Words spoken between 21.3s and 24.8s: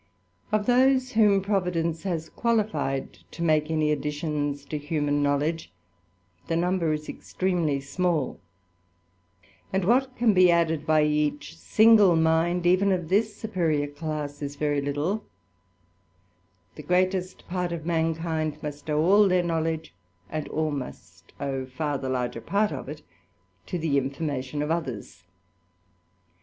owe fer the larger part of it, to the information of